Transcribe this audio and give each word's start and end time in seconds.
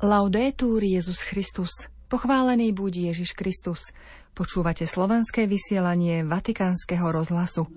Laudetur 0.00 0.80
Jezus 0.80 1.20
Christus. 1.20 1.68
Pochválený 2.08 2.72
buď 2.72 3.12
Ježiš 3.12 3.36
Kristus. 3.36 3.92
Počúvate 4.32 4.88
slovenské 4.88 5.44
vysielanie 5.44 6.24
Vatikánskeho 6.24 7.12
rozhlasu. 7.12 7.68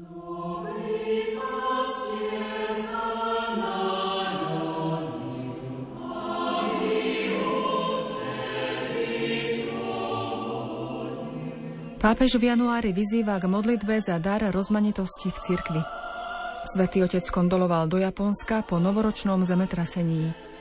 Pápež 12.00 12.40
v 12.40 12.56
januári 12.56 12.96
vyzýva 12.96 13.36
k 13.44 13.52
modlitbe 13.52 14.00
za 14.00 14.16
dar 14.24 14.48
rozmanitosti 14.48 15.28
v 15.28 15.40
cirkvi. 15.44 15.82
Svetý 16.72 17.04
otec 17.04 17.28
kondoloval 17.28 17.92
do 17.92 18.00
Japonska 18.00 18.64
po 18.64 18.80
novoročnom 18.80 19.44
zemetrasení. 19.44 20.53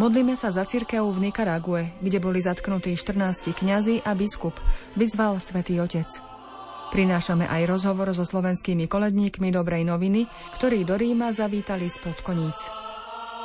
Modlíme 0.00 0.40
sa 0.40 0.48
za 0.48 0.64
cirkev 0.64 1.04
v 1.04 1.28
Nikarague, 1.28 1.92
kde 2.00 2.16
boli 2.16 2.40
zatknutí 2.40 2.96
14 2.96 3.52
kňazi 3.52 4.00
a 4.00 4.16
biskup, 4.16 4.56
vyzval 4.96 5.36
svätý 5.36 5.76
Otec. 5.84 6.08
Prinášame 6.88 7.44
aj 7.44 7.68
rozhovor 7.68 8.08
so 8.16 8.24
slovenskými 8.24 8.88
koledníkmi 8.88 9.52
Dobrej 9.52 9.84
noviny, 9.84 10.24
ktorí 10.56 10.88
do 10.88 10.96
Ríma 10.96 11.36
zavítali 11.36 11.92
spod 11.92 12.24
koníc. 12.24 12.72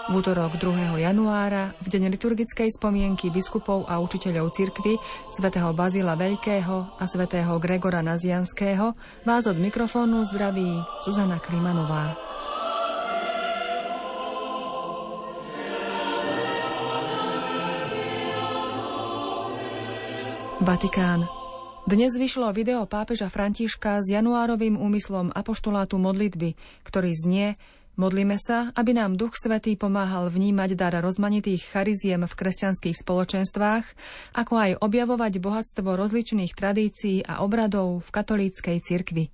V 0.08 0.24
útorok 0.24 0.56
2. 0.56 1.04
januára, 1.04 1.76
v 1.84 1.88
deň 1.92 2.16
liturgickej 2.16 2.72
spomienky 2.72 3.28
biskupov 3.28 3.84
a 3.92 4.00
učiteľov 4.00 4.56
cirkvy 4.56 4.96
svätého 5.28 5.76
Bazila 5.76 6.16
Veľkého 6.16 6.96
a 6.96 7.04
svätého 7.12 7.60
Gregora 7.60 8.00
Nazianského, 8.00 8.96
vás 9.28 9.44
od 9.52 9.60
mikrofónu 9.60 10.24
zdraví 10.24 10.80
Zuzana 11.04 11.44
Klimanová. 11.44 12.27
Vatikán. 20.68 21.24
Dnes 21.88 22.12
vyšlo 22.12 22.52
video 22.52 22.84
pápeža 22.84 23.32
Františka 23.32 24.04
s 24.04 24.12
januárovým 24.12 24.76
úmyslom 24.76 25.32
apoštolátu 25.32 25.96
modlitby, 25.96 26.60
ktorý 26.84 27.16
znie 27.16 27.48
Modlíme 27.96 28.36
sa, 28.38 28.76
aby 28.76 28.94
nám 28.94 29.18
Duch 29.18 29.34
Svetý 29.40 29.74
pomáhal 29.74 30.30
vnímať 30.30 30.78
dar 30.78 30.94
rozmanitých 31.02 31.72
chariziem 31.72 32.22
v 32.28 32.30
kresťanských 32.30 32.94
spoločenstvách, 32.94 33.86
ako 34.38 34.54
aj 34.54 34.72
objavovať 34.84 35.40
bohatstvo 35.42 35.98
rozličných 35.98 36.54
tradícií 36.54 37.26
a 37.26 37.42
obradov 37.42 38.06
v 38.06 38.10
katolíckej 38.14 38.78
cirkvi. 38.84 39.34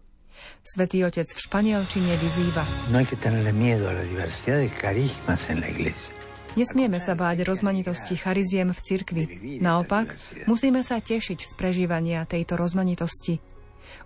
Svetý 0.63 1.03
otec 1.03 1.27
v 1.27 1.39
španielčine 1.43 2.13
vyzýva. 2.23 2.63
No 2.93 3.03
hay 3.03 3.09
que 3.09 3.19
tenerle 3.19 3.51
miedo 3.51 3.91
a 3.91 3.97
la 3.97 4.05
diversidad 4.07 4.63
de 4.63 4.71
carismas 4.71 5.51
en 5.51 5.59
la 5.59 5.67
iglesia. 5.67 6.22
Nesmieme 6.53 7.01
sa 7.01 7.17
báť 7.17 7.41
rozmanitosti 7.45 8.13
chariziem 8.13 8.69
v 8.69 8.79
cirkvi. 8.79 9.23
Naopak, 9.57 10.13
musíme 10.45 10.85
sa 10.85 11.01
tešiť 11.01 11.39
z 11.41 11.51
prežívania 11.57 12.29
tejto 12.29 12.53
rozmanitosti. 12.57 13.52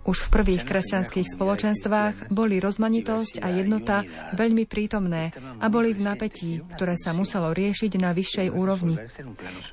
Už 0.08 0.24
v 0.24 0.32
prvých 0.40 0.64
kresťanských 0.64 1.28
spoločenstvách 1.36 2.32
boli 2.32 2.56
rozmanitosť 2.64 3.44
a 3.44 3.52
jednota 3.52 4.06
veľmi 4.32 4.64
prítomné 4.64 5.36
a 5.60 5.66
boli 5.68 5.92
v 5.92 6.00
napätí, 6.00 6.64
ktoré 6.76 6.96
sa 6.96 7.12
muselo 7.12 7.52
riešiť 7.52 7.92
na 8.00 8.16
vyššej 8.16 8.48
úrovni. 8.48 8.96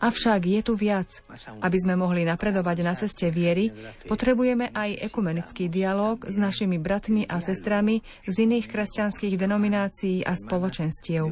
Avšak 0.04 0.42
je 0.44 0.62
tu 0.66 0.74
viac. 0.76 1.08
Aby 1.64 1.78
sme 1.80 1.96
mohli 1.96 2.28
napredovať 2.28 2.78
na 2.84 2.94
ceste 3.00 3.32
viery, 3.32 3.72
potrebujeme 4.06 4.76
aj 4.76 5.08
ekumenický 5.08 5.72
dialog 5.72 6.28
s 6.28 6.36
našimi 6.36 6.76
bratmi 6.82 7.24
a 7.26 7.40
sestrami 7.40 8.04
z 8.28 8.36
iných 8.44 8.68
kresťanských 8.68 9.40
denominácií 9.40 10.26
a 10.28 10.36
spoločenstiev. 10.36 11.32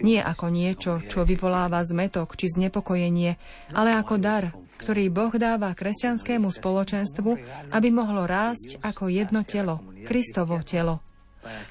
Nie 0.00 0.24
ako 0.24 0.46
niečo, 0.48 0.92
čo 1.04 1.28
vyvoláva 1.28 1.84
zmetok 1.84 2.34
či 2.38 2.48
znepokojenie, 2.48 3.36
ale 3.76 3.92
ako 3.92 4.14
dar, 4.16 4.44
ktorý 4.82 5.14
Boh 5.14 5.30
dáva 5.38 5.70
kresťanskému 5.78 6.50
spoločenstvu, 6.50 7.30
aby 7.70 7.88
mohlo 7.94 8.26
rásť 8.26 8.82
ako 8.82 9.06
jedno 9.06 9.46
telo, 9.46 9.78
Kristovo 10.02 10.58
telo. 10.66 10.98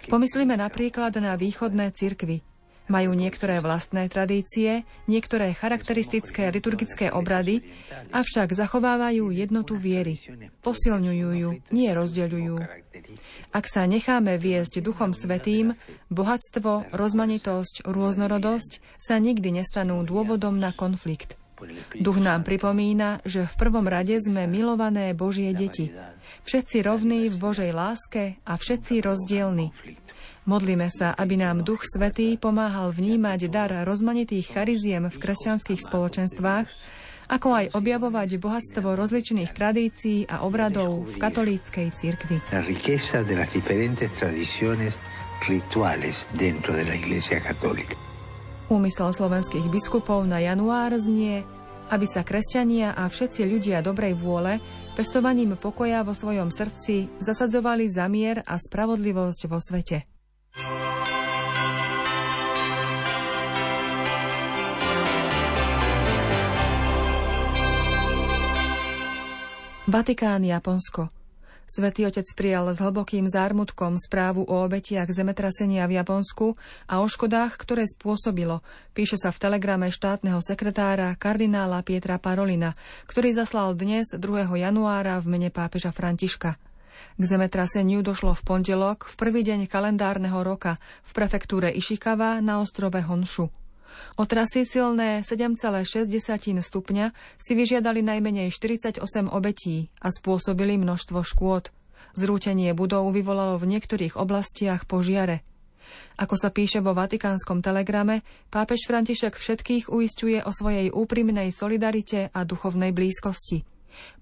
Pomyslíme 0.07 0.55
napríklad 0.55 1.11
na 1.19 1.35
východné 1.35 1.91
cirkvy. 1.91 2.39
Majú 2.91 3.15
niektoré 3.15 3.63
vlastné 3.63 4.11
tradície, 4.11 4.83
niektoré 5.07 5.55
charakteristické 5.55 6.51
liturgické 6.51 7.07
obrady, 7.07 7.63
avšak 8.11 8.51
zachovávajú 8.51 9.31
jednotu 9.31 9.79
viery. 9.79 10.19
Posilňujú 10.59 11.29
ju, 11.39 11.49
nie 11.71 11.87
rozdeľujú. 11.87 12.55
Ak 13.55 13.71
sa 13.71 13.87
necháme 13.87 14.35
viesť 14.35 14.83
Duchom 14.83 15.15
Svetým, 15.15 15.79
bohatstvo, 16.11 16.91
rozmanitosť, 16.91 17.87
rôznorodosť 17.87 18.83
sa 18.99 19.23
nikdy 19.23 19.63
nestanú 19.63 20.03
dôvodom 20.03 20.59
na 20.59 20.75
konflikt. 20.75 21.39
Duch 21.97 22.19
nám 22.19 22.41
pripomína, 22.41 23.21
že 23.25 23.45
v 23.45 23.55
prvom 23.57 23.85
rade 23.85 24.17
sme 24.17 24.49
milované 24.49 25.13
Božie 25.13 25.53
deti. 25.53 25.93
Všetci 26.41 26.81
rovní 26.81 27.29
v 27.29 27.37
Božej 27.37 27.71
láske 27.71 28.41
a 28.47 28.57
všetci 28.57 29.05
rozdielni. 29.05 29.69
Modlíme 30.49 30.89
sa, 30.89 31.13
aby 31.13 31.37
nám 31.37 31.61
Duch 31.61 31.85
Svetý 31.85 32.33
pomáhal 32.33 32.89
vnímať 32.89 33.45
dar 33.53 33.69
rozmanitých 33.85 34.57
chariziem 34.57 35.05
v 35.05 35.21
kresťanských 35.21 35.77
spoločenstvách, 35.85 36.65
ako 37.31 37.47
aj 37.53 37.65
objavovať 37.77 38.29
bohatstvo 38.41 38.97
rozličných 38.97 39.53
tradícií 39.53 40.25
a 40.27 40.43
obradov 40.43 41.07
v 41.07 41.15
katolíckej 41.15 41.87
cirkvi. 41.93 42.41
rituales 45.41 46.27
dentro 46.37 46.73
de 46.73 46.85
la 46.85 46.93
Iglesia 46.93 47.39
Católica. 47.39 48.10
Úmysel 48.71 49.11
slovenských 49.11 49.67
biskupov 49.67 50.23
na 50.23 50.39
január 50.39 50.95
znie, 50.95 51.43
aby 51.91 52.07
sa 52.07 52.23
kresťania 52.23 52.95
a 52.95 53.11
všetci 53.11 53.43
ľudia 53.43 53.83
dobrej 53.83 54.15
vôle 54.15 54.63
pestovaním 54.95 55.59
pokoja 55.59 56.07
vo 56.07 56.15
svojom 56.15 56.55
srdci 56.55 57.11
zasadzovali 57.19 57.91
za 57.91 58.07
mier 58.07 58.39
a 58.39 58.55
spravodlivosť 58.55 59.41
vo 59.51 59.59
svete. 59.59 60.07
Vatikán, 69.91 70.47
Japonsko. 70.47 71.20
Svetý 71.71 72.03
otec 72.03 72.27
prijal 72.35 72.67
s 72.67 72.83
hlbokým 72.83 73.31
zármutkom 73.31 73.95
správu 73.95 74.43
o 74.43 74.67
obetiach 74.67 75.07
zemetrasenia 75.07 75.87
v 75.87 76.03
Japonsku 76.03 76.59
a 76.83 76.99
o 76.99 77.07
škodách, 77.07 77.55
ktoré 77.55 77.87
spôsobilo, 77.87 78.59
píše 78.91 79.15
sa 79.15 79.31
v 79.31 79.39
telegrame 79.39 79.87
štátneho 79.87 80.43
sekretára 80.43 81.15
kardinála 81.15 81.79
Pietra 81.87 82.19
Parolina, 82.19 82.75
ktorý 83.07 83.31
zaslal 83.31 83.71
dnes 83.71 84.11
2. 84.11 84.19
januára 84.51 85.15
v 85.23 85.31
mene 85.31 85.47
pápeža 85.47 85.95
Františka. 85.95 86.59
K 87.15 87.23
zemetraseniu 87.23 88.03
došlo 88.03 88.35
v 88.35 88.43
pondelok, 88.43 89.07
v 89.07 89.15
prvý 89.15 89.39
deň 89.47 89.71
kalendárneho 89.71 90.43
roka, 90.43 90.75
v 91.07 91.11
prefektúre 91.15 91.71
Ishikawa 91.71 92.43
na 92.43 92.59
ostrove 92.59 92.99
Honshu. 92.99 93.47
Otrasy 94.19 94.67
silné 94.67 95.23
7,6 95.23 96.07
stupňa 96.61 97.05
si 97.39 97.51
vyžiadali 97.55 98.03
najmenej 98.03 98.51
48 98.51 99.01
obetí 99.31 99.89
a 100.03 100.11
spôsobili 100.11 100.75
množstvo 100.77 101.23
škôd. 101.23 101.69
Zrútenie 102.17 102.75
budov 102.75 103.11
vyvolalo 103.15 103.55
v 103.55 103.77
niektorých 103.77 104.19
oblastiach 104.19 104.83
požiare. 104.83 105.47
Ako 106.19 106.35
sa 106.39 106.51
píše 106.51 106.79
vo 106.79 106.95
Vatikánskom 106.95 107.59
telegrame, 107.59 108.23
pápež 108.47 108.87
František 108.87 109.35
všetkých 109.35 109.91
uistuje 109.91 110.39
o 110.43 110.51
svojej 110.51 110.91
úprimnej 110.91 111.51
solidarite 111.51 112.31
a 112.31 112.47
duchovnej 112.47 112.95
blízkosti. 112.95 113.67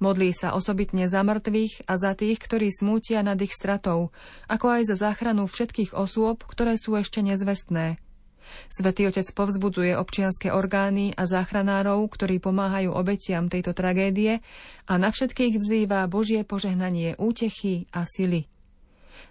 Modlí 0.02 0.34
sa 0.34 0.58
osobitne 0.58 1.06
za 1.06 1.22
mŕtvych 1.22 1.86
a 1.86 1.94
za 2.02 2.18
tých, 2.18 2.42
ktorí 2.42 2.74
smútia 2.74 3.22
nad 3.22 3.38
ich 3.38 3.54
stratou, 3.54 4.10
ako 4.50 4.82
aj 4.82 4.82
za 4.90 4.96
záchranu 4.98 5.46
všetkých 5.46 5.94
osôb, 5.94 6.42
ktoré 6.42 6.74
sú 6.74 6.98
ešte 6.98 7.22
nezvestné. 7.22 8.02
Svetý 8.68 9.10
otec 9.10 9.26
povzbudzuje 9.32 9.98
občianské 9.98 10.54
orgány 10.54 11.16
a 11.16 11.26
záchranárov, 11.26 12.06
ktorí 12.12 12.38
pomáhajú 12.44 12.94
obetiam 12.94 13.48
tejto 13.50 13.72
tragédie 13.74 14.44
a 14.86 14.94
na 15.00 15.10
všetkých 15.10 15.58
vzýva 15.58 16.06
Božie 16.12 16.46
požehnanie 16.46 17.16
útechy 17.18 17.90
a 17.96 18.06
sily. 18.06 18.46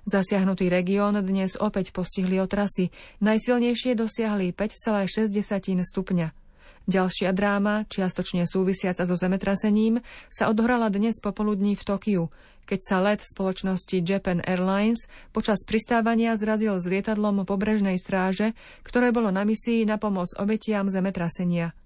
Zasiahnutý 0.08 0.72
región 0.72 1.20
dnes 1.20 1.60
opäť 1.60 1.92
postihli 1.92 2.40
otrasy, 2.40 2.88
najsilnejšie 3.20 3.92
dosiahli 3.92 4.56
5,6 4.56 5.36
stupňa. 5.84 6.47
Ďalšia 6.88 7.36
dráma, 7.36 7.84
čiastočne 7.84 8.48
súvisiaca 8.48 9.04
so 9.04 9.12
zemetrasením, 9.12 10.00
sa 10.32 10.48
odohrala 10.48 10.88
dnes 10.88 11.20
popoludní 11.20 11.76
v 11.76 11.84
Tokiu, 11.84 12.24
keď 12.64 12.80
sa 12.80 12.96
let 13.04 13.20
spoločnosti 13.20 14.00
Japan 14.00 14.40
Airlines 14.40 15.04
počas 15.28 15.68
pristávania 15.68 16.32
zrazil 16.40 16.80
s 16.80 16.88
lietadlom 16.88 17.44
pobrežnej 17.44 18.00
stráže, 18.00 18.56
ktoré 18.88 19.12
bolo 19.12 19.28
na 19.28 19.44
misii 19.44 19.84
na 19.84 20.00
pomoc 20.00 20.32
obetiam 20.40 20.88
zemetrasenia. 20.88 21.76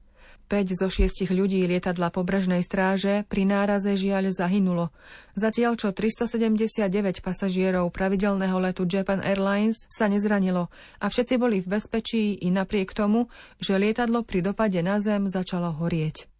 5 0.51 0.79
zo 0.79 0.89
6 0.91 1.31
ľudí 1.33 1.65
lietadla 1.65 2.13
pobrežnej 2.13 2.61
stráže 2.61 3.25
pri 3.27 3.49
náraze 3.49 3.95
žiaľ 3.97 4.31
zahynulo, 4.31 4.95
zatiaľ 5.33 5.81
čo 5.81 5.91
379 5.91 6.87
pasažierov 7.25 7.91
pravidelného 7.91 8.57
letu 8.61 8.85
Japan 8.85 9.25
Airlines 9.25 9.89
sa 9.89 10.07
nezranilo 10.07 10.69
a 11.01 11.09
všetci 11.09 11.35
boli 11.41 11.65
v 11.65 11.79
bezpečí 11.79 12.37
i 12.41 12.49
napriek 12.53 12.93
tomu, 12.93 13.33
že 13.59 13.81
lietadlo 13.81 14.23
pri 14.23 14.45
dopade 14.53 14.81
na 14.85 15.01
zem 15.01 15.31
začalo 15.31 15.73
horieť. 15.73 16.31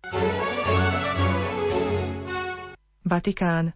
Vatikán. 3.03 3.75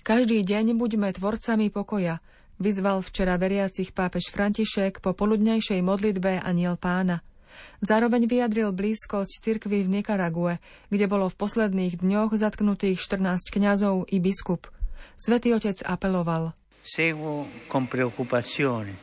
Každý 0.00 0.40
deň 0.46 0.80
buďme 0.80 1.12
tvorcami 1.12 1.68
pokoja, 1.68 2.24
vyzval 2.56 3.04
včera 3.04 3.36
veriacich 3.36 3.92
pápež 3.92 4.32
František 4.32 5.04
po 5.04 5.12
poludňajšej 5.12 5.80
modlitbe 5.84 6.40
Aniel 6.40 6.80
pána– 6.80 7.20
Zároveň 7.80 8.28
vyjadril 8.28 8.70
blízkosť 8.74 9.40
cirkvy 9.40 9.86
v 9.86 10.00
Nikarague, 10.00 10.58
kde 10.92 11.06
bolo 11.08 11.28
v 11.28 11.38
posledných 11.38 12.00
dňoch 12.00 12.36
zatknutých 12.36 13.00
14 13.00 13.50
kňazov 13.52 14.08
i 14.12 14.18
biskup. 14.20 14.68
Svetý 15.16 15.52
otec 15.56 15.80
apeloval. 15.84 16.56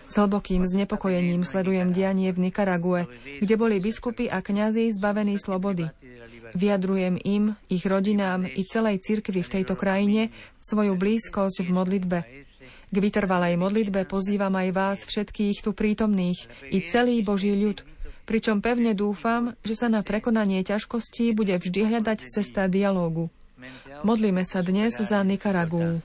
S 0.10 0.16
hlbokým 0.18 0.66
znepokojením 0.66 1.46
sledujem 1.46 1.94
dianie 1.94 2.34
v 2.34 2.50
Nikarague, 2.50 3.06
kde 3.38 3.54
boli 3.54 3.78
biskupy 3.78 4.26
a 4.26 4.42
kňazi 4.42 4.90
zbavení 4.98 5.38
slobody. 5.38 5.86
Vyjadrujem 6.58 7.22
im, 7.22 7.54
ich 7.70 7.86
rodinám 7.86 8.50
i 8.50 8.66
celej 8.66 9.04
cirkvi 9.06 9.46
v 9.46 9.52
tejto 9.62 9.78
krajine 9.78 10.34
svoju 10.58 10.98
blízkosť 10.98 11.62
v 11.62 11.70
modlitbe. 11.70 12.20
K 12.88 12.96
vytrvalej 13.04 13.60
modlitbe 13.60 14.08
pozývam 14.08 14.56
aj 14.56 14.70
vás 14.72 15.00
všetkých 15.04 15.60
tu 15.60 15.76
prítomných 15.76 16.40
i 16.72 16.82
celý 16.88 17.20
Boží 17.20 17.52
ľud, 17.52 17.84
pričom 18.28 18.60
pevne 18.60 18.92
dúfam, 18.92 19.56
že 19.64 19.80
sa 19.80 19.88
na 19.88 20.04
prekonanie 20.04 20.62
ťažkostí 20.68 21.32
bude 21.32 21.56
vždy 21.56 21.88
hľadať 21.88 22.28
cesta 22.28 22.68
dialógu. 22.68 23.32
Modlíme 24.04 24.44
sa 24.44 24.62
dnes 24.62 25.00
za 25.00 25.24
Nikaragu. 25.24 26.04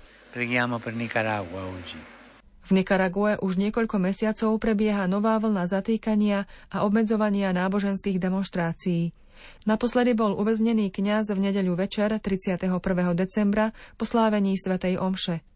V 2.63 2.71
Nikarague 2.71 3.37
už 3.43 3.53
niekoľko 3.59 3.97
mesiacov 3.99 4.57
prebieha 4.63 5.05
nová 5.11 5.37
vlna 5.37 5.67
zatýkania 5.69 6.49
a 6.73 6.87
obmedzovania 6.87 7.51
náboženských 7.53 8.17
demonstrácií. 8.17 9.13
Naposledy 9.67 10.15
bol 10.15 10.39
uväznený 10.39 10.95
kňaz 10.95 11.35
v 11.35 11.51
nedeľu 11.51 11.75
večer 11.75 12.15
31. 12.15 12.71
decembra 13.19 13.75
po 13.99 14.07
slávení 14.07 14.55
Svetej 14.55 15.03
Omše. 15.03 15.52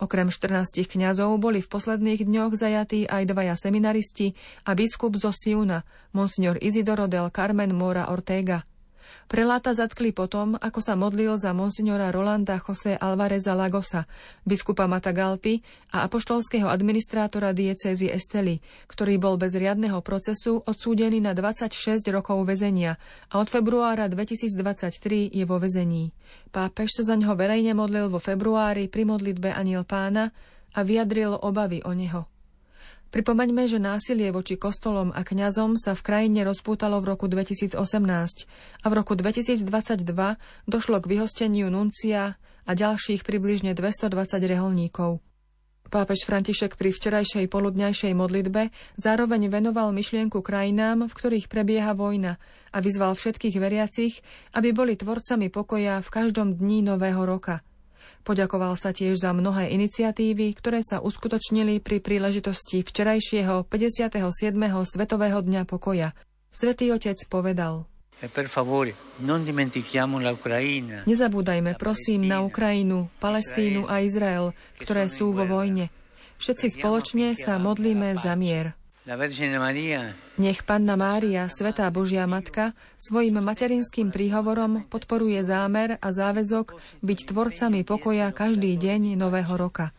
Okrem 0.00 0.32
14 0.32 0.80
kňazov 0.88 1.36
boli 1.36 1.60
v 1.60 1.68
posledných 1.68 2.24
dňoch 2.24 2.56
zajatí 2.56 3.04
aj 3.04 3.28
dvaja 3.28 3.52
seminaristi 3.52 4.32
a 4.64 4.72
biskup 4.72 5.20
zo 5.20 5.28
Siuna, 5.28 5.84
monsignor 6.16 6.56
Isidoro 6.56 7.04
del 7.04 7.28
Carmen 7.28 7.76
Mora 7.76 8.08
Ortega. 8.08 8.64
Preláta 9.30 9.70
zatkli 9.70 10.10
potom, 10.10 10.58
ako 10.58 10.82
sa 10.82 10.98
modlil 10.98 11.38
za 11.38 11.54
monsignora 11.54 12.10
Rolanda 12.10 12.58
José 12.58 12.98
Alvareza 12.98 13.54
Lagosa, 13.54 14.10
biskupa 14.42 14.90
Matagalpy 14.90 15.62
a 15.94 16.02
apoštolského 16.10 16.66
administrátora 16.66 17.54
diecézy 17.54 18.10
Esteli, 18.10 18.58
ktorý 18.90 19.22
bol 19.22 19.38
bez 19.38 19.54
riadneho 19.54 20.02
procesu 20.02 20.66
odsúdený 20.66 21.22
na 21.22 21.30
26 21.30 22.02
rokov 22.10 22.42
väzenia 22.42 22.98
a 23.30 23.38
od 23.38 23.46
februára 23.46 24.10
2023 24.10 25.30
je 25.30 25.44
vo 25.46 25.62
väzení. 25.62 26.10
Pápež 26.50 26.98
sa 26.98 27.02
za 27.06 27.14
ňoho 27.14 27.38
verejne 27.38 27.70
modlil 27.76 28.10
vo 28.10 28.18
februári 28.18 28.90
pri 28.90 29.06
modlitbe 29.06 29.54
Aniel 29.54 29.86
pána 29.86 30.34
a 30.74 30.82
vyjadril 30.82 31.38
obavy 31.38 31.86
o 31.86 31.94
neho. 31.94 32.39
Pripomeňme, 33.10 33.66
že 33.66 33.82
násilie 33.82 34.30
voči 34.30 34.54
kostolom 34.54 35.10
a 35.10 35.26
kňazom 35.26 35.74
sa 35.74 35.98
v 35.98 36.02
krajine 36.06 36.46
rozpútalo 36.46 37.02
v 37.02 37.10
roku 37.10 37.26
2018 37.26 37.74
a 37.74 38.86
v 38.86 38.94
roku 38.94 39.18
2022 39.18 39.66
došlo 40.70 40.96
k 41.02 41.10
vyhosteniu 41.10 41.74
nuncia 41.74 42.38
a 42.38 42.70
ďalších 42.70 43.26
približne 43.26 43.74
220 43.74 44.14
reholníkov. 44.46 45.18
Pápež 45.90 46.22
František 46.22 46.78
pri 46.78 46.94
včerajšej 46.94 47.50
poludňajšej 47.50 48.14
modlitbe 48.14 48.70
zároveň 48.94 49.50
venoval 49.50 49.90
myšlienku 49.90 50.38
krajinám, 50.38 51.10
v 51.10 51.16
ktorých 51.18 51.50
prebieha 51.50 51.98
vojna 51.98 52.38
a 52.70 52.78
vyzval 52.78 53.18
všetkých 53.18 53.58
veriacich, 53.58 54.22
aby 54.54 54.70
boli 54.70 54.94
tvorcami 54.94 55.50
pokoja 55.50 55.98
v 55.98 56.08
každom 56.14 56.62
dni 56.62 56.86
nového 56.86 57.26
roka– 57.26 57.58
Poďakoval 58.20 58.76
sa 58.76 58.92
tiež 58.92 59.16
za 59.16 59.32
mnohé 59.32 59.72
iniciatívy, 59.72 60.52
ktoré 60.52 60.84
sa 60.84 61.00
uskutočnili 61.00 61.80
pri 61.80 62.04
príležitosti 62.04 62.84
včerajšieho 62.84 63.64
57. 63.64 64.20
Svetového 64.84 65.40
dňa 65.40 65.64
pokoja. 65.64 66.12
Svetý 66.52 66.92
otec 66.92 67.16
povedal, 67.32 67.88
Nezabúdajme 71.08 71.72
prosím 71.80 72.20
na 72.28 72.44
Ukrajinu, 72.44 73.08
Palestínu 73.16 73.88
a 73.88 74.04
Izrael, 74.04 74.52
ktoré 74.76 75.08
sú 75.08 75.32
vo 75.32 75.48
vojne. 75.48 75.88
Všetci 76.36 76.76
spoločne 76.76 77.32
sa 77.32 77.56
modlíme 77.56 78.12
za 78.20 78.36
mier. 78.36 78.76
Nech 80.40 80.64
Panna 80.64 80.96
Mária, 80.96 81.44
Svetá 81.52 81.84
Božia 81.92 82.24
Matka, 82.24 82.72
svojim 82.96 83.44
materinským 83.44 84.08
príhovorom 84.08 84.88
podporuje 84.88 85.36
zámer 85.44 86.00
a 86.00 86.08
záväzok 86.16 86.80
byť 87.04 87.18
tvorcami 87.28 87.84
pokoja 87.84 88.32
každý 88.32 88.72
deň 88.80 89.20
nového 89.20 89.52
roka. 89.60 89.92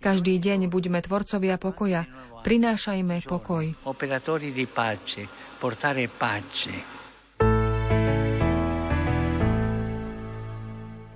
Každý 0.00 0.40
deň 0.40 0.72
buďme 0.72 1.04
tvorcovia 1.04 1.60
pokoja, 1.60 2.08
prinášajme 2.40 3.20
pokoj. 3.28 3.76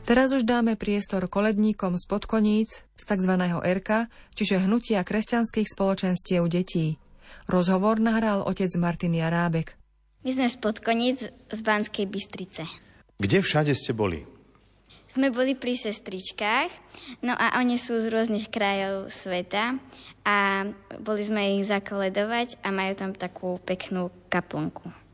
Teraz 0.05 0.29
už 0.37 0.45
dáme 0.45 0.77
priestor 0.77 1.25
koledníkom 1.33 1.97
z 1.97 2.05
podkoníc 2.05 2.85
z 2.93 3.05
tzv. 3.09 3.33
RK, 3.57 4.13
čiže 4.37 4.69
Hnutia 4.69 5.01
kresťanských 5.01 5.65
spoločenstiev 5.65 6.45
detí. 6.53 7.01
Rozhovor 7.47 8.03
nahral 8.03 8.43
otec 8.43 8.71
Martin 8.77 9.15
Jarábek. 9.15 9.79
My 10.27 10.31
sme 10.35 10.51
z 10.51 10.57
Podkonic 10.59 11.19
z 11.31 11.61
Banskej 11.63 12.11
Bystrice. 12.11 12.67
Kde 13.17 13.39
všade 13.41 13.73
ste 13.73 13.95
boli? 13.95 14.27
Sme 15.07 15.31
boli 15.31 15.55
pri 15.55 15.79
sestričkách, 15.79 16.69
no 17.23 17.33
a 17.33 17.63
oni 17.63 17.79
sú 17.79 17.97
z 18.03 18.11
rôznych 18.11 18.51
krajov 18.51 19.09
sveta 19.15 19.79
a 20.27 20.67
boli 20.99 21.23
sme 21.23 21.57
ich 21.57 21.71
zakoledovať 21.71 22.59
a 22.61 22.75
majú 22.75 22.93
tam 22.99 23.15
takú 23.15 23.57
peknú 23.63 24.11
kaplnku. 24.27 25.06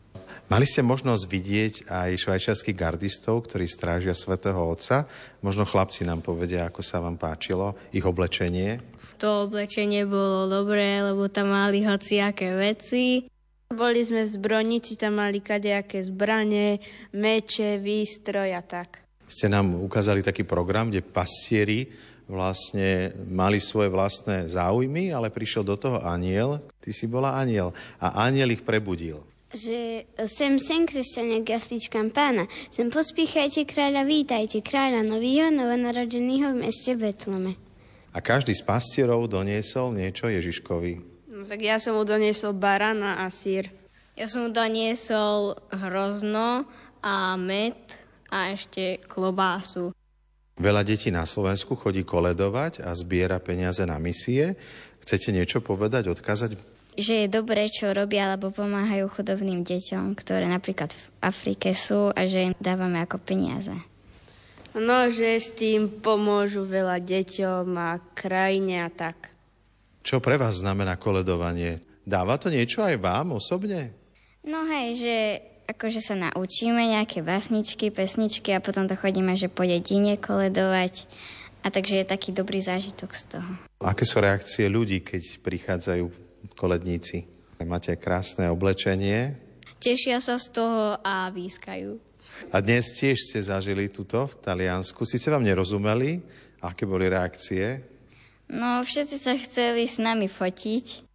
Mali 0.52 0.68
ste 0.68 0.84
možnosť 0.84 1.24
vidieť 1.32 1.74
aj 1.88 2.28
švajčiarských 2.28 2.76
gardistov, 2.76 3.48
ktorí 3.48 3.64
strážia 3.64 4.12
svätého 4.12 4.60
Otca. 4.60 5.08
Možno 5.40 5.64
chlapci 5.64 6.04
nám 6.04 6.20
povedia, 6.20 6.68
ako 6.68 6.84
sa 6.84 7.00
vám 7.00 7.16
páčilo 7.16 7.72
ich 7.88 8.04
oblečenie 8.04 8.92
to 9.22 9.46
oblečenie 9.46 10.02
bolo 10.02 10.50
dobré, 10.50 10.98
lebo 10.98 11.30
tam 11.30 11.54
mali 11.54 11.86
hociaké 11.86 12.58
veci. 12.58 13.30
Boli 13.70 14.02
sme 14.02 14.26
v 14.26 14.34
zbrojnici, 14.34 14.98
tam 14.98 15.22
mali 15.22 15.38
kadejaké 15.38 16.02
zbranie, 16.02 16.82
meče, 17.14 17.78
výstroj 17.78 18.50
a 18.50 18.62
tak. 18.66 19.06
Ste 19.30 19.46
nám 19.46 19.78
ukázali 19.78 20.26
taký 20.26 20.42
program, 20.42 20.90
kde 20.90 21.06
pastieri 21.06 21.86
vlastne 22.26 23.14
mali 23.30 23.62
svoje 23.62 23.94
vlastné 23.94 24.50
záujmy, 24.50 25.14
ale 25.14 25.30
prišiel 25.30 25.62
do 25.62 25.78
toho 25.78 26.02
aniel, 26.02 26.58
ty 26.82 26.90
si 26.90 27.06
bola 27.06 27.38
aniel 27.38 27.70
a 28.02 28.26
aniel 28.26 28.50
ich 28.50 28.66
prebudil 28.66 29.22
že 29.52 30.08
sem, 30.24 30.56
sem, 30.56 30.88
kresťania, 30.88 31.44
gasličkám 31.44 32.08
pána, 32.08 32.48
sem 32.72 32.88
pospíchajte 32.88 33.68
kráľa, 33.68 34.08
vítajte 34.08 34.64
kráľa 34.64 35.04
nového 35.04 35.52
novonarodeného 35.52 36.56
v 36.56 36.60
meste 36.68 36.96
Betleme. 36.96 37.60
A 38.12 38.18
každý 38.20 38.52
z 38.52 38.64
pastierov 38.64 39.28
doniesol 39.28 39.96
niečo 39.96 40.28
Ježiškovi. 40.28 40.92
No, 41.32 41.48
tak 41.48 41.64
ja 41.64 41.80
som 41.80 41.96
mu 41.96 42.04
doniesol 42.04 42.52
barana 42.56 43.24
a 43.24 43.32
sír. 43.32 43.72
Ja 44.16 44.28
som 44.28 44.48
mu 44.48 44.50
doniesol 44.52 45.56
hrozno 45.72 46.68
a 47.00 47.36
med 47.40 47.80
a 48.28 48.52
ešte 48.52 49.00
klobásu. 49.08 49.92
Veľa 50.60 50.84
detí 50.84 51.08
na 51.08 51.24
Slovensku 51.24 51.76
chodí 51.80 52.04
koledovať 52.04 52.84
a 52.84 52.92
zbiera 52.92 53.40
peniaze 53.40 53.80
na 53.88 53.96
misie. 53.96 54.60
Chcete 55.00 55.32
niečo 55.32 55.64
povedať, 55.64 56.12
odkázať? 56.12 56.71
Že 56.92 57.24
je 57.24 57.28
dobré, 57.28 57.72
čo 57.72 57.88
robia, 57.96 58.28
alebo 58.28 58.52
pomáhajú 58.52 59.08
chudobným 59.08 59.64
deťom, 59.64 60.12
ktoré 60.12 60.44
napríklad 60.44 60.92
v 60.92 61.04
Afrike 61.24 61.72
sú 61.72 62.12
a 62.12 62.28
že 62.28 62.52
im 62.52 62.54
dávame 62.60 63.00
ako 63.00 63.16
peniaze. 63.16 63.72
No, 64.72 65.08
že 65.08 65.36
s 65.36 65.52
tým 65.52 65.88
pomôžu 66.00 66.64
veľa 66.64 67.00
deťom 67.00 67.66
a 67.76 68.00
krajine 68.16 68.84
a 68.84 68.88
tak. 68.88 69.32
Čo 70.00 70.20
pre 70.20 70.40
vás 70.40 70.60
znamená 70.60 70.96
koledovanie? 70.96 71.80
Dáva 72.02 72.40
to 72.40 72.48
niečo 72.48 72.82
aj 72.82 72.96
vám 72.98 73.36
osobne? 73.36 73.94
No 74.42 74.66
hej, 74.66 74.88
že 74.98 75.16
akože 75.70 76.00
sa 76.02 76.18
naučíme 76.18 76.82
nejaké 76.92 77.22
básničky, 77.22 77.88
pesničky 77.94 78.50
a 78.52 78.64
potom 78.64 78.84
to 78.90 78.98
chodíme, 78.98 79.32
že 79.38 79.52
po 79.52 79.62
dedine 79.62 80.18
koledovať. 80.18 81.06
A 81.62 81.70
takže 81.70 82.02
je 82.02 82.10
taký 82.10 82.34
dobrý 82.34 82.58
zážitok 82.58 83.14
z 83.14 83.22
toho. 83.38 83.50
Aké 83.78 84.02
sú 84.02 84.18
reakcie 84.18 84.66
ľudí, 84.66 84.98
keď 84.98 85.38
prichádzajú 85.46 86.21
koledníci? 86.58 87.26
Máte 87.62 87.94
krásne 87.94 88.50
oblečenie, 88.50 89.38
tešia 89.82 90.22
sa 90.22 90.38
z 90.38 90.46
toho 90.54 90.98
a 91.02 91.26
výskajú. 91.34 91.98
A 92.54 92.62
dnes 92.62 92.94
tiež 92.94 93.18
ste 93.18 93.42
zažili 93.42 93.90
tuto 93.90 94.30
v 94.30 94.34
Taliansku. 94.38 95.02
Sice 95.02 95.26
vám 95.26 95.42
nerozumeli, 95.42 96.22
aké 96.62 96.86
boli 96.86 97.10
reakcie? 97.10 97.82
No, 98.46 98.86
všetci 98.86 99.16
sa 99.18 99.34
chceli 99.42 99.90
s 99.90 99.98
nami 99.98 100.30
fotiť. 100.30 101.11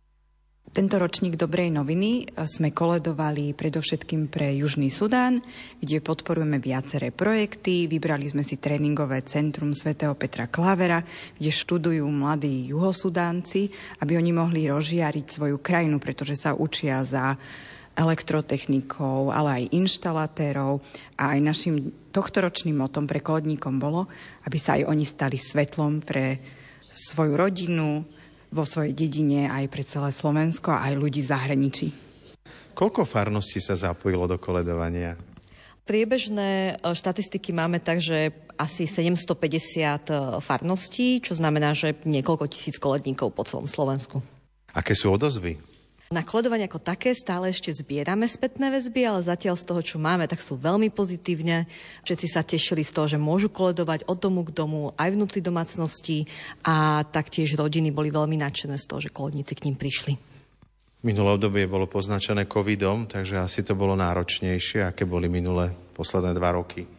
Tento 0.77 1.01
ročník 1.01 1.41
Dobrej 1.41 1.73
noviny 1.73 2.37
sme 2.45 2.69
koledovali 2.69 3.57
predovšetkým 3.57 4.29
pre 4.29 4.53
Južný 4.61 4.93
Sudán, 4.93 5.41
kde 5.81 6.05
podporujeme 6.05 6.61
viaceré 6.61 7.09
projekty. 7.09 7.89
Vybrali 7.89 8.29
sme 8.29 8.45
si 8.45 8.61
tréningové 8.61 9.25
centrum 9.25 9.73
svätého 9.73 10.13
Petra 10.13 10.45
Klavera, 10.45 11.01
kde 11.33 11.49
študujú 11.49 12.05
mladí 12.13 12.69
juhosudánci, 12.69 13.73
aby 14.05 14.21
oni 14.21 14.29
mohli 14.29 14.69
rozžiariť 14.69 15.25
svoju 15.25 15.57
krajinu, 15.65 15.97
pretože 15.97 16.37
sa 16.37 16.53
učia 16.53 17.01
za 17.01 17.33
elektrotechnikov, 17.97 19.33
ale 19.33 19.65
aj 19.65 19.73
inštalatérov. 19.73 20.77
A 21.17 21.33
aj 21.33 21.39
našim 21.41 21.89
tohtoročným 22.13 22.77
motom 22.77 23.09
pre 23.09 23.25
koledníkom 23.25 23.81
bolo, 23.81 24.05
aby 24.45 24.61
sa 24.61 24.77
aj 24.77 24.93
oni 24.93 25.09
stali 25.09 25.41
svetlom 25.41 26.05
pre 26.05 26.37
svoju 26.85 27.33
rodinu, 27.33 28.05
vo 28.51 28.63
svojej 28.63 28.95
dedine 28.95 29.51
aj 29.51 29.65
pre 29.67 29.83
celé 29.83 30.09
Slovensko 30.11 30.71
a 30.71 30.91
aj 30.91 30.93
ľudí 30.95 31.21
v 31.23 31.29
zahraničí. 31.31 31.87
Koľko 32.77 33.09
farností 33.09 33.57
sa 33.57 33.73
zapojilo 33.73 34.29
do 34.29 34.37
koledovania? 34.37 35.17
Priebežné 35.87 36.77
e, 36.77 36.93
štatistiky 36.93 37.55
máme 37.55 37.79
tak, 37.79 38.03
že 38.03 38.29
asi 38.59 38.85
750 38.85 39.33
e, 39.33 40.15
farností, 40.43 41.23
čo 41.23 41.33
znamená, 41.33 41.73
že 41.73 41.95
niekoľko 42.05 42.45
tisíc 42.51 42.75
koledníkov 42.77 43.33
po 43.33 43.47
celom 43.47 43.65
Slovensku. 43.65 44.21
Aké 44.75 44.93
sú 44.93 45.09
odozvy? 45.09 45.57
Na 46.07 46.23
kledovanie 46.23 46.71
ako 46.71 46.79
také 46.79 47.11
stále 47.11 47.51
ešte 47.51 47.67
zbierame 47.75 48.31
spätné 48.31 48.71
väzby, 48.71 49.03
ale 49.03 49.27
zatiaľ 49.27 49.59
z 49.59 49.67
toho, 49.67 49.81
čo 49.83 49.97
máme, 49.99 50.23
tak 50.23 50.39
sú 50.39 50.55
veľmi 50.55 50.87
pozitívne. 50.87 51.67
Všetci 52.07 52.27
sa 52.31 52.47
tešili 52.47 52.79
z 52.87 52.95
toho, 52.95 53.11
že 53.11 53.19
môžu 53.19 53.51
koledovať 53.51 54.07
od 54.07 54.15
domu 54.15 54.47
k 54.47 54.55
domu, 54.55 54.95
aj 54.95 55.11
vnútri 55.11 55.43
domácnosti 55.43 56.23
a 56.63 57.03
taktiež 57.03 57.59
rodiny 57.59 57.91
boli 57.91 58.07
veľmi 58.07 58.39
nadšené 58.39 58.79
z 58.79 58.87
toho, 58.87 59.03
že 59.03 59.11
koledníci 59.11 59.51
k 59.51 59.67
ním 59.67 59.75
prišli. 59.75 60.15
Minulé 61.03 61.29
obdobie 61.35 61.67
bolo 61.67 61.91
poznačené 61.91 62.47
covidom, 62.47 63.03
takže 63.03 63.43
asi 63.43 63.67
to 63.67 63.75
bolo 63.75 63.99
náročnejšie, 63.99 64.87
aké 64.87 65.03
boli 65.03 65.27
minulé 65.27 65.75
posledné 65.91 66.31
dva 66.31 66.55
roky. 66.55 66.96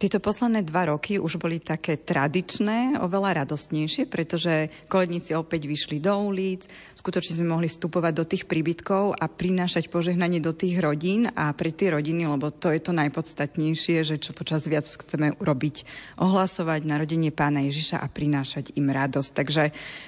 Tieto 0.00 0.16
posledné 0.16 0.64
dva 0.64 0.88
roky 0.88 1.20
už 1.20 1.36
boli 1.36 1.60
také 1.60 2.00
tradičné, 2.00 2.96
oveľa 3.04 3.44
radostnejšie, 3.44 4.08
pretože 4.08 4.72
koledníci 4.88 5.36
opäť 5.36 5.68
vyšli 5.68 6.00
do 6.00 6.16
ulic, 6.24 6.64
skutočne 6.96 7.36
sme 7.36 7.52
mohli 7.52 7.68
vstupovať 7.68 8.12
do 8.16 8.24
tých 8.24 8.48
príbytkov 8.48 9.12
a 9.12 9.28
prinášať 9.28 9.92
požehnanie 9.92 10.40
do 10.40 10.56
tých 10.56 10.80
rodín 10.80 11.28
a 11.36 11.52
pre 11.52 11.68
tie 11.68 11.92
rodiny, 11.92 12.24
lebo 12.24 12.48
to 12.48 12.72
je 12.72 12.80
to 12.80 12.96
najpodstatnejšie, 12.96 14.00
že 14.00 14.16
čo 14.16 14.32
počas 14.32 14.64
viac 14.64 14.88
chceme 14.88 15.36
urobiť, 15.36 15.84
ohlasovať 16.16 16.80
narodenie 16.88 17.28
pána 17.28 17.68
Ježiša 17.68 18.00
a 18.00 18.08
prinášať 18.08 18.72
im 18.80 18.88
radosť. 18.88 19.30
Takže 19.36 19.64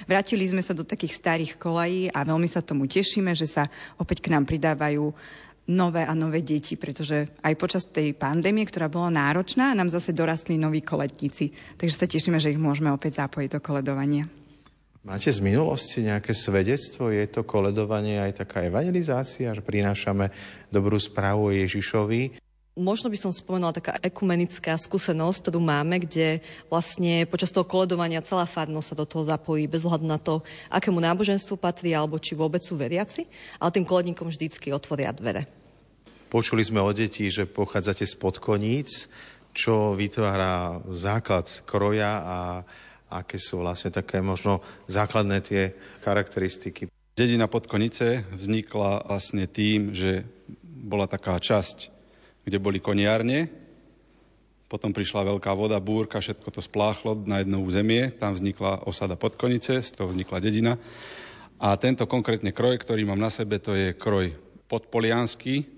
vrátili 0.09 0.49
sme 0.49 0.65
sa 0.65 0.73
do 0.73 0.81
takých 0.81 1.21
starých 1.21 1.61
kolají 1.61 2.09
a 2.09 2.25
veľmi 2.25 2.49
sa 2.49 2.65
tomu 2.65 2.89
tešíme, 2.89 3.37
že 3.37 3.45
sa 3.45 3.69
opäť 4.01 4.25
k 4.25 4.33
nám 4.33 4.49
pridávajú 4.49 5.13
nové 5.67 6.03
a 6.03 6.11
nové 6.11 6.43
deti, 6.43 6.75
pretože 6.75 7.31
aj 7.39 7.53
počas 7.55 7.87
tej 7.87 8.11
pandémie, 8.11 8.67
ktorá 8.67 8.91
bola 8.91 9.07
náročná, 9.07 9.71
nám 9.71 9.87
zase 9.87 10.11
dorastli 10.11 10.59
noví 10.59 10.83
koletníci. 10.83 11.55
Takže 11.79 11.95
sa 11.95 12.07
tešíme, 12.07 12.37
že 12.39 12.51
ich 12.51 12.59
môžeme 12.59 12.91
opäť 12.91 13.23
zapojiť 13.23 13.49
do 13.55 13.59
koledovania. 13.63 14.27
Máte 15.03 15.35
z 15.35 15.43
minulosti 15.43 15.99
nejaké 15.99 16.31
svedectvo? 16.31 17.11
Je 17.11 17.27
to 17.27 17.43
koledovanie 17.43 18.23
aj 18.23 18.47
taká 18.47 18.63
evangelizácia, 18.63 19.51
že 19.51 19.59
prinášame 19.59 20.31
dobrú 20.71 20.95
správu 20.95 21.51
o 21.51 21.55
Ježišovi? 21.55 22.42
Možno 22.73 23.05
by 23.13 23.17
som 23.21 23.29
spomenula 23.29 23.69
taká 23.69 24.01
ekumenická 24.01 24.73
skúsenosť, 24.81 25.45
ktorú 25.45 25.61
máme, 25.61 26.01
kde 26.01 26.41
vlastne 26.73 27.21
počas 27.29 27.53
toho 27.53 27.69
koledovania 27.69 28.25
celá 28.25 28.49
farnosť 28.49 28.87
sa 28.89 28.95
do 28.97 29.05
toho 29.05 29.29
zapojí, 29.29 29.69
bez 29.69 29.85
ohľadu 29.85 30.07
na 30.09 30.17
to, 30.17 30.41
akému 30.73 30.97
náboženstvu 30.97 31.53
patrí, 31.61 31.93
alebo 31.93 32.17
či 32.17 32.33
vôbec 32.33 32.65
sú 32.65 32.73
veriaci, 32.73 33.29
ale 33.61 33.69
tým 33.77 33.85
koledníkom 33.85 34.25
vždycky 34.25 34.73
otvoria 34.73 35.13
dvere. 35.13 35.45
Počuli 36.33 36.65
sme 36.65 36.81
o 36.81 36.89
detí, 36.89 37.29
že 37.29 37.45
pochádzate 37.45 38.09
z 38.09 38.17
podkoníc, 38.17 39.05
čo 39.53 39.93
vytvára 39.93 40.81
základ 40.97 41.45
kroja 41.69 42.25
a 42.25 42.37
aké 43.21 43.37
sú 43.37 43.61
vlastne 43.61 43.93
také 43.93 44.17
možno 44.17 44.65
základné 44.89 45.37
tie 45.45 45.77
charakteristiky. 46.01 46.89
Dedina 47.13 47.45
Podkonice 47.45 48.25
vznikla 48.33 49.05
vlastne 49.05 49.45
tým, 49.45 49.93
že 49.93 50.25
bola 50.65 51.05
taká 51.05 51.37
časť 51.37 51.92
kde 52.43 52.57
boli 52.59 52.83
koniárne. 52.83 53.47
Potom 54.67 54.89
prišla 54.89 55.29
veľká 55.29 55.53
voda, 55.53 55.77
búrka, 55.77 56.17
všetko 56.17 56.49
to 56.49 56.61
spláchlo 56.63 57.13
na 57.29 57.45
jedno 57.45 57.61
územie. 57.61 58.09
Tam 58.15 58.33
vznikla 58.33 58.89
osada 58.89 59.13
Podkonice, 59.13 59.85
z 59.85 59.89
toho 59.93 60.09
vznikla 60.09 60.41
dedina. 60.41 60.81
A 61.61 61.77
tento 61.77 62.09
konkrétne 62.09 62.51
kroj, 62.51 62.81
ktorý 62.81 63.05
mám 63.05 63.21
na 63.21 63.29
sebe, 63.29 63.61
to 63.61 63.77
je 63.77 63.93
kroj 63.93 64.33
podpolianský. 64.67 65.69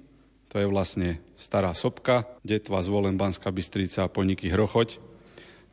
To 0.50 0.63
je 0.63 0.72
vlastne 0.72 1.19
stará 1.36 1.75
sopka, 1.75 2.24
Detva, 2.39 2.79
Zvolen, 2.79 3.19
Banská 3.19 3.51
Bystrica, 3.51 4.07
Poniky, 4.07 4.48
Hrochoť. 4.48 5.03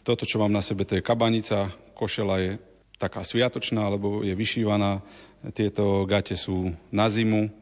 Toto, 0.02 0.26
čo 0.26 0.42
mám 0.42 0.50
na 0.50 0.58
sebe, 0.58 0.82
to 0.82 0.99
je 0.99 1.06
kabanica. 1.06 1.70
Košela 1.94 2.42
je 2.42 2.52
taká 2.99 3.22
sviatočná, 3.22 3.87
alebo 3.87 4.26
je 4.26 4.34
vyšívaná. 4.34 4.99
Tieto 5.54 6.02
gate 6.11 6.34
sú 6.34 6.75
na 6.90 7.06
zimu, 7.06 7.62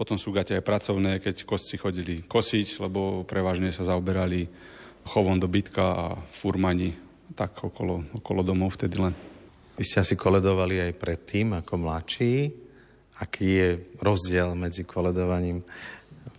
potom 0.00 0.16
sú 0.16 0.32
gate 0.32 0.56
aj 0.56 0.64
pracovné, 0.64 1.20
keď 1.20 1.44
kostci 1.44 1.76
chodili 1.76 2.24
kosiť, 2.24 2.80
lebo 2.80 3.28
prevažne 3.28 3.68
sa 3.68 3.84
zaoberali 3.84 4.48
chovom 5.04 5.36
dobytka 5.36 5.84
a 5.84 6.06
furmani 6.16 6.96
tak 7.36 7.60
okolo, 7.60 8.08
okolo 8.16 8.40
domov 8.40 8.80
vtedy 8.80 8.96
len. 8.96 9.12
Vy 9.76 9.84
ste 9.84 10.00
asi 10.00 10.16
koledovali 10.16 10.80
aj 10.80 10.96
predtým 10.96 11.52
ako 11.52 11.84
mladší. 11.84 12.48
Aký 13.20 13.60
je 13.60 13.68
rozdiel 14.00 14.56
medzi 14.56 14.88
koledovaním 14.88 15.60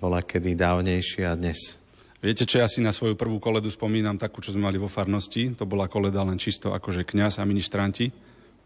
bola 0.01 0.25
kedy 0.25 0.58
dávnejšie 0.58 1.30
a 1.30 1.38
dnes? 1.38 1.77
Viete, 2.18 2.50
čo 2.50 2.58
ja 2.58 2.65
si 2.65 2.82
na 2.82 2.89
svoju 2.89 3.13
prvú 3.13 3.38
koledu 3.38 3.70
spomínam, 3.70 4.18
takú, 4.18 4.41
čo 4.41 4.58
sme 4.58 4.74
mali 4.74 4.82
vo 4.82 4.89
farnosti. 4.89 5.53
To 5.53 5.70
bola 5.70 5.86
koleda 5.86 6.25
len 6.25 6.41
čisto 6.41 6.74
akože 6.74 7.06
kňaz 7.06 7.38
a 7.38 7.46
ministranti. 7.46 8.10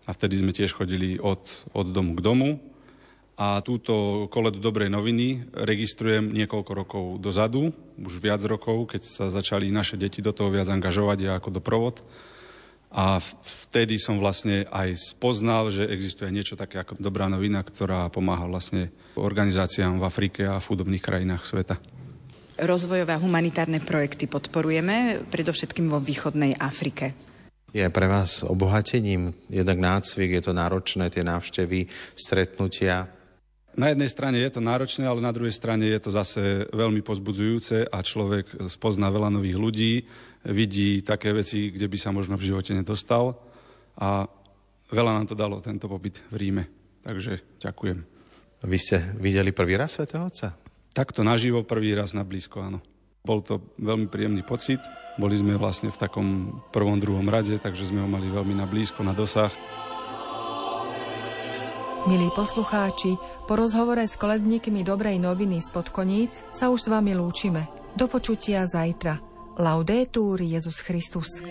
A 0.08 0.16
vtedy 0.16 0.40
sme 0.40 0.56
tiež 0.56 0.72
chodili 0.72 1.20
od, 1.20 1.44
od 1.76 1.92
domu 1.92 2.16
k 2.16 2.24
domu 2.24 2.75
a 3.36 3.60
túto 3.60 4.26
koledu 4.32 4.64
Dobrej 4.64 4.88
noviny 4.88 5.52
registrujem 5.52 6.32
niekoľko 6.32 6.72
rokov 6.72 7.06
dozadu, 7.20 7.76
už 8.00 8.24
viac 8.24 8.40
rokov, 8.48 8.96
keď 8.96 9.02
sa 9.04 9.26
začali 9.28 9.68
naše 9.76 10.00
deti 10.00 10.24
do 10.24 10.32
toho 10.32 10.48
viac 10.48 10.72
angažovať 10.72 11.18
ja 11.20 11.34
ako 11.36 11.60
doprovod. 11.60 12.00
A 12.96 13.20
vtedy 13.20 14.00
som 14.00 14.24
vlastne 14.24 14.64
aj 14.72 14.96
spoznal, 14.96 15.68
že 15.68 15.84
existuje 15.84 16.32
niečo 16.32 16.56
také 16.56 16.80
ako 16.80 16.96
Dobrá 16.96 17.28
novina, 17.28 17.60
ktorá 17.60 18.08
pomáha 18.08 18.48
vlastne 18.48 18.96
organizáciám 19.20 20.00
v 20.00 20.08
Afrike 20.08 20.48
a 20.48 20.64
v 20.64 20.68
chudobných 20.72 21.04
krajinách 21.04 21.44
sveta. 21.44 21.76
Rozvojové 22.56 23.20
a 23.20 23.20
humanitárne 23.20 23.84
projekty 23.84 24.32
podporujeme, 24.32 25.28
predovšetkým 25.28 25.92
vo 25.92 26.00
východnej 26.00 26.56
Afrike. 26.56 27.12
Je 27.76 27.84
pre 27.92 28.08
vás 28.08 28.48
obohatením, 28.48 29.36
jednak 29.52 29.76
nácvik, 29.76 30.40
je 30.40 30.44
to 30.48 30.56
náročné, 30.56 31.12
tie 31.12 31.28
návštevy, 31.28 31.92
stretnutia, 32.16 33.12
na 33.76 33.92
jednej 33.92 34.10
strane 34.10 34.40
je 34.40 34.52
to 34.52 34.64
náročné, 34.64 35.04
ale 35.04 35.20
na 35.20 35.36
druhej 35.36 35.52
strane 35.52 35.86
je 35.88 36.00
to 36.00 36.12
zase 36.12 36.72
veľmi 36.72 37.04
pozbudzujúce 37.04 37.92
a 37.92 37.98
človek 38.00 38.72
spozná 38.72 39.12
veľa 39.12 39.32
nových 39.32 39.58
ľudí, 39.60 39.94
vidí 40.48 41.04
také 41.04 41.36
veci, 41.36 41.70
kde 41.72 41.92
by 41.92 41.98
sa 42.00 42.16
možno 42.16 42.40
v 42.40 42.52
živote 42.52 42.72
nedostal 42.72 43.36
a 44.00 44.28
veľa 44.92 45.12
nám 45.20 45.28
to 45.28 45.36
dalo 45.36 45.60
tento 45.60 45.92
pobyt 45.92 46.24
v 46.32 46.36
Ríme. 46.40 46.64
Takže 47.04 47.62
ďakujem. 47.62 48.00
Vy 48.66 48.78
ste 48.82 48.98
videli 49.22 49.54
prvý 49.54 49.78
raz 49.78 50.00
Svetého 50.00 50.26
Otca? 50.26 50.58
Takto 50.96 51.22
naživo 51.22 51.68
prvý 51.68 51.94
raz 51.94 52.16
na 52.16 52.24
blízko, 52.24 52.64
áno. 52.66 52.80
Bol 53.26 53.42
to 53.42 53.76
veľmi 53.82 54.08
príjemný 54.08 54.46
pocit. 54.46 54.80
Boli 55.18 55.36
sme 55.36 55.58
vlastne 55.58 55.90
v 55.90 55.98
takom 55.98 56.28
prvom, 56.70 56.98
druhom 57.02 57.26
rade, 57.26 57.58
takže 57.58 57.90
sme 57.90 58.06
ho 58.06 58.10
mali 58.10 58.30
veľmi 58.30 58.54
na 58.56 58.70
blízko, 58.70 59.02
na 59.04 59.12
dosah. 59.12 59.52
Milí 62.06 62.30
poslucháči, 62.38 63.18
po 63.50 63.58
rozhovore 63.58 64.06
s 64.06 64.14
koledníkmi 64.14 64.86
Dobrej 64.86 65.18
noviny 65.18 65.58
z 65.58 65.74
Podkoníc 65.74 66.46
sa 66.54 66.70
už 66.70 66.86
s 66.86 66.88
vami 66.94 67.18
lúčime. 67.18 67.66
Do 67.98 68.06
počutia 68.06 68.70
zajtra. 68.70 69.18
Laudetur 69.58 70.38
Jezus 70.38 70.86
Christus. 70.86 71.42